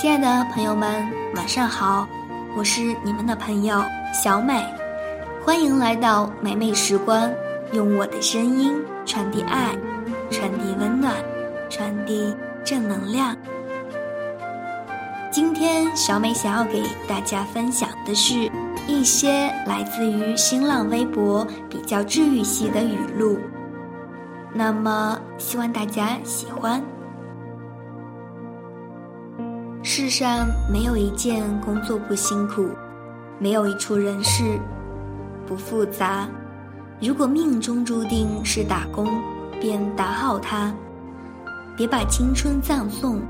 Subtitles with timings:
[0.00, 2.08] 亲爱的朋友们，晚上好，
[2.56, 4.64] 我是你们的朋友小美，
[5.44, 7.30] 欢迎来到美美时光，
[7.74, 9.76] 用我的声音传递爱，
[10.30, 11.14] 传递温暖，
[11.68, 13.36] 传递正能量。
[15.30, 18.50] 今天小美想要给大家分享的是
[18.86, 23.38] 一些来自于新浪微博比较治愈系的语录，
[24.54, 26.82] 那么希望大家喜欢。
[29.92, 32.68] 世上没有一件工作不辛苦，
[33.40, 34.56] 没有一处人事
[35.44, 36.28] 不复杂。
[37.00, 39.08] 如果命中注定是打工，
[39.60, 40.72] 便打好它，
[41.76, 43.20] 别把青春葬送。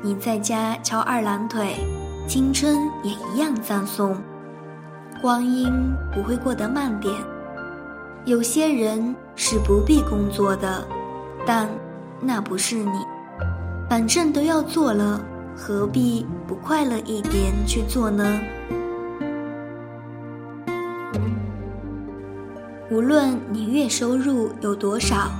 [0.00, 1.74] 你在家翘二郎腿，
[2.28, 4.16] 青春也一样葬送。
[5.20, 5.68] 光阴
[6.14, 7.12] 不会过得慢点。
[8.24, 10.86] 有些人是不必工作的，
[11.44, 11.68] 但
[12.20, 13.04] 那不是你。
[13.90, 15.20] 反正都要做了，
[15.64, 18.40] 何必不快乐一点去做呢？
[22.90, 25.30] 无论你月收入有多少，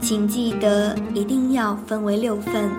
[0.00, 2.70] 请记得一定要分为六份。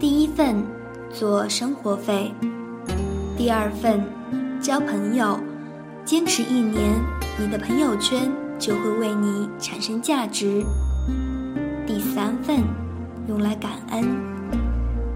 [0.00, 0.64] 第一份
[1.12, 2.32] 做生活费，
[3.36, 4.02] 第二份
[4.58, 5.38] 交朋友，
[6.06, 6.94] 坚持一年，
[7.38, 10.64] 你的朋友圈就会为你产生价值。
[11.86, 12.62] 第三份
[13.28, 14.04] 用来感恩，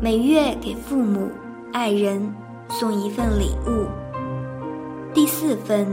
[0.03, 1.31] 每月给父母、
[1.75, 2.35] 爱人
[2.71, 3.87] 送一份礼物。
[5.13, 5.87] 第四份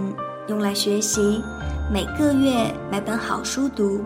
[0.47, 1.43] 用来学习，
[1.91, 4.01] 每个月买本好书读。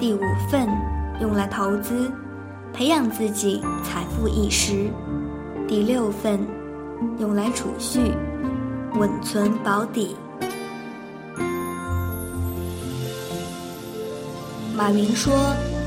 [0.00, 0.68] 第五份
[1.20, 2.10] 用来投资。
[2.72, 4.90] 培养自己财富意识，
[5.68, 6.40] 第六份
[7.18, 8.00] 用来储蓄，
[8.98, 10.16] 稳存保底。
[14.74, 15.34] 马云说，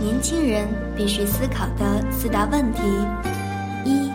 [0.06, 2.80] 年轻人必须思考的四大问题：
[3.84, 4.12] 一、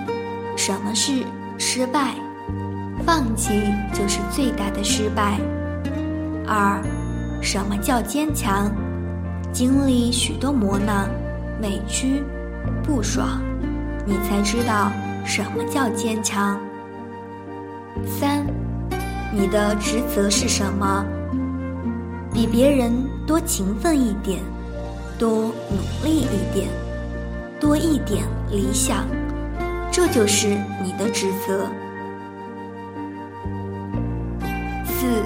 [0.57, 1.25] 什么是
[1.59, 2.15] 失败？
[3.05, 3.61] 放弃
[3.93, 5.41] 就是最大的失败。
[6.47, 6.81] 二、
[7.43, 8.71] 什么叫坚强？
[9.53, 11.11] 经历许多磨难、
[11.61, 12.23] 委屈。
[12.85, 13.43] 不爽，
[14.07, 14.93] 你才知道
[15.25, 16.57] 什么叫坚强。
[18.07, 18.47] 三，
[19.33, 21.05] 你的职责是什么？
[22.33, 22.93] 比别人
[23.27, 24.39] 多勤奋一点，
[25.21, 26.71] 多努力一点，
[27.61, 29.07] 多一点理想，
[29.93, 30.49] 这就是
[30.83, 31.67] 你的职责。
[34.87, 35.23] 四，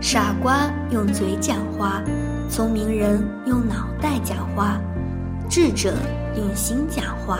[0.00, 2.02] 傻瓜用嘴讲话，
[2.50, 4.80] 聪明人用脑袋讲话，
[5.48, 5.94] 智者。
[6.36, 7.38] 用心讲话。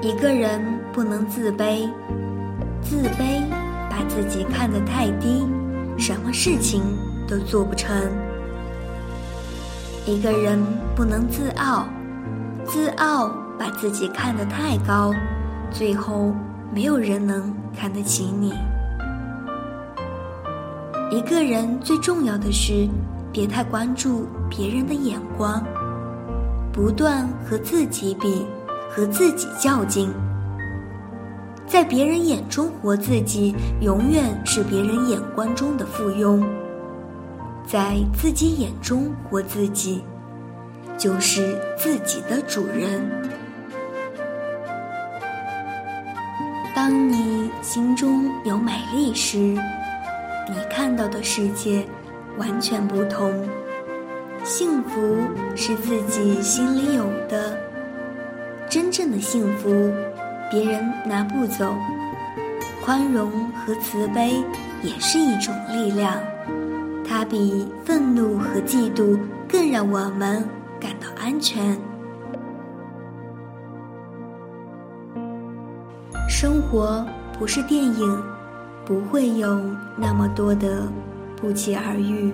[0.00, 1.90] 一个人不能自卑，
[2.80, 3.42] 自卑
[3.90, 5.44] 把自己看得太低，
[5.98, 6.80] 什么事情
[7.28, 7.96] 都做不成。
[10.04, 10.58] 一个人
[10.94, 11.86] 不能自傲，
[12.64, 15.12] 自傲把自己看得太高，
[15.70, 16.34] 最后
[16.72, 18.52] 没有人能看得起你。
[21.10, 22.88] 一个人最重要的是。
[23.32, 25.62] 别太关注别人的眼光，
[26.72, 28.46] 不断和自己比，
[28.88, 30.10] 和自己较劲。
[31.66, 36.42] 在别人眼中活自己，永远是别人眼光中的附庸；
[37.66, 40.04] 在自己眼中活自己，
[40.96, 43.00] 就是自己的主人。
[46.74, 51.86] 当你心中有美丽时，你看到的世界。
[52.38, 53.32] 完全不同。
[54.44, 57.58] 幸福是自己心里有的，
[58.68, 59.90] 真正的幸福，
[60.50, 61.74] 别人拿不走。
[62.84, 64.44] 宽容和慈悲
[64.82, 66.20] 也是一种力量，
[67.08, 69.18] 它比愤怒和嫉妒
[69.48, 70.46] 更让我们
[70.80, 71.78] 感到安全。
[76.28, 77.06] 生活
[77.38, 78.22] 不是电影，
[78.84, 79.58] 不会有
[79.96, 80.82] 那么多的。
[81.38, 82.32] 不期而遇，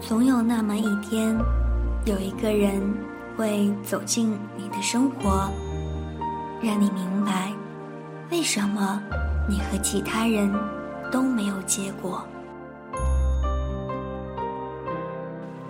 [0.00, 1.38] 总有那么一天，
[2.04, 2.82] 有一个人
[3.36, 5.48] 会走进你的生活，
[6.60, 7.52] 让你明白
[8.30, 9.00] 为什么
[9.48, 10.52] 你和其他人
[11.10, 12.22] 都没有结果。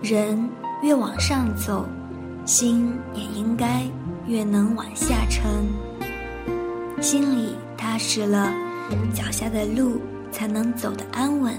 [0.03, 0.49] 人
[0.83, 1.87] 越往上走，
[2.45, 3.83] 心也应该
[4.27, 5.67] 越能往下沉，
[7.01, 8.53] 心里踏实了。
[9.13, 10.01] 脚下的路
[10.33, 11.53] 才能走得安稳。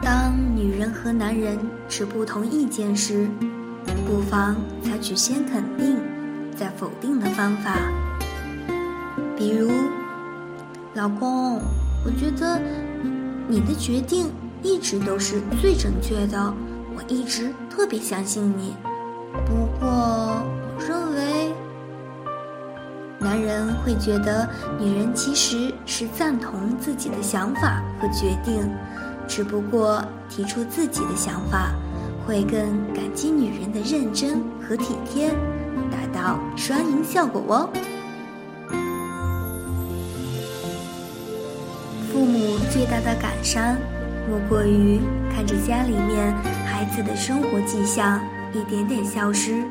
[0.00, 3.28] 当女人和男人持不同意见时，
[4.06, 5.96] 不妨采取先肯定
[6.56, 7.74] 再否定的方法。
[9.36, 9.70] 比如，
[10.94, 11.60] 老公，
[12.04, 12.60] 我觉得
[13.48, 14.30] 你的决定
[14.62, 16.54] 一直都是最正确的，
[16.96, 18.76] 我一直特别相信你。
[19.44, 21.52] 不过，我认为，
[23.18, 24.48] 男人会觉得
[24.78, 28.70] 女人其实是赞同自己的想法和决定，
[29.26, 31.72] 只不过提出自己的想法，
[32.26, 32.60] 会更
[32.94, 35.28] 感激女人的认真和体贴，
[35.90, 37.70] 达到双赢效果哦。
[42.10, 43.76] 父母最大的感伤，
[44.28, 45.00] 莫过于
[45.34, 46.32] 看着家里面
[46.64, 48.20] 孩子的生活迹象
[48.52, 49.62] 一点点消失。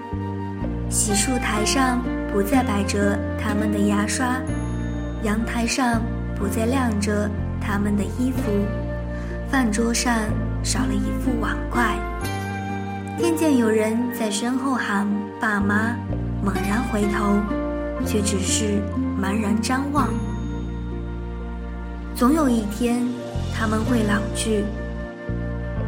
[0.90, 4.40] 洗漱台上不再摆着他们的牙刷，
[5.24, 6.02] 阳台上
[6.36, 7.28] 不再晾着
[7.60, 8.52] 他们的衣服，
[9.50, 10.14] 饭桌上
[10.64, 11.98] 少了一副碗筷。
[13.18, 15.08] 听见有人在身后喊
[15.40, 15.96] “爸妈”，
[16.44, 17.38] 猛然回头，
[18.06, 18.82] 却只是
[19.22, 20.10] 茫然张望。
[22.16, 23.02] 总有一天，
[23.56, 24.64] 他们会老去。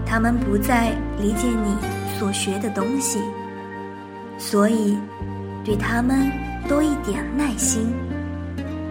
[0.06, 1.76] 他们不再理解你
[2.20, 3.20] 所学的东西，
[4.38, 4.96] 所以，
[5.64, 6.32] 对他们
[6.70, 7.92] 多一点耐心，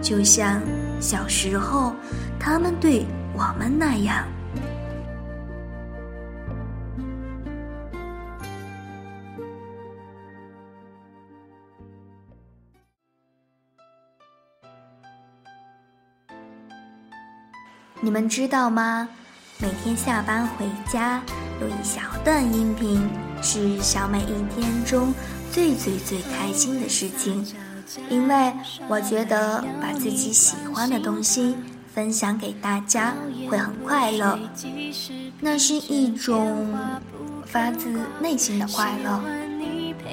[0.01, 0.61] 就像
[0.99, 1.95] 小时候
[2.37, 4.25] 他们对我们那样。
[18.05, 19.09] 你们知道吗？
[19.57, 21.23] 每天下班回家，
[21.59, 23.09] 录一小段音频
[23.41, 25.11] 是小美一天中
[25.51, 27.43] 最最最开心的事情，
[28.07, 28.53] 因为
[28.87, 31.55] 我觉得把自己喜欢的东西
[31.95, 33.15] 分享给大家
[33.49, 34.37] 会很快乐，
[35.39, 36.77] 那是一种
[37.47, 37.91] 发自
[38.21, 39.19] 内心的快乐。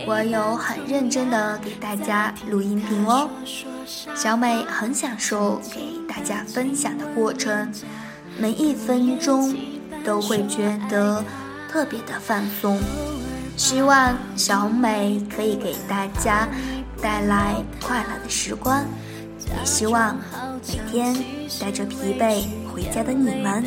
[0.07, 3.29] 我有很认真的给大家录音频哦。
[4.15, 5.81] 小美很享受给
[6.15, 7.73] 大家分享的过程，
[8.39, 9.57] 每一分钟
[10.05, 11.25] 都会觉得
[11.71, 12.79] 特别的放松。
[13.57, 16.47] 希望小美可以给大家
[17.01, 18.85] 带来快乐的时光，
[19.47, 20.15] 也希望
[20.69, 21.17] 每天
[21.59, 23.65] 带着疲惫回家的你们，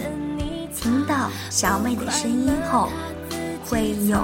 [0.76, 2.90] 听到小美的声音后，
[3.66, 4.20] 会有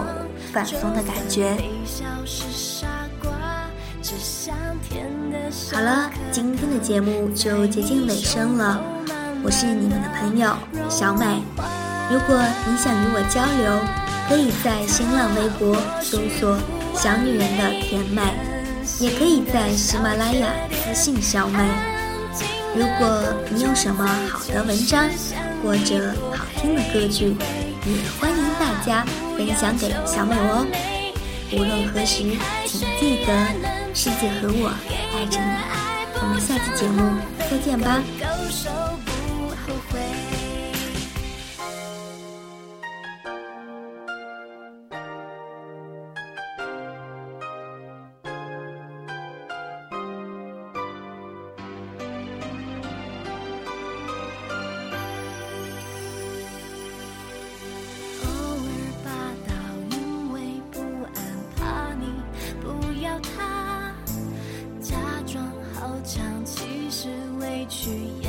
[0.53, 1.57] 放松的感觉。
[5.51, 8.81] 好了，今天的节目就接近尾声了。
[9.43, 10.55] 我是你们的朋友
[10.89, 11.25] 小美。
[12.09, 13.79] 如果你想与我交流，
[14.29, 16.57] 可以在新浪微博搜索
[16.95, 18.21] “小女人的甜美”，
[19.01, 21.59] 也可以在喜马拉雅私信小美。
[22.73, 25.09] 如果你有什么好的文章
[25.61, 27.35] 或者好听的歌曲，
[27.85, 29.05] 也欢迎大家
[29.35, 30.65] 分享给小美哦。
[31.51, 32.23] 无论何时，
[32.65, 33.33] 请记得
[33.93, 34.73] 世界和我。
[35.13, 35.45] 爱着你，
[36.21, 38.01] 我们下期节目再见吧。
[67.69, 68.20] 像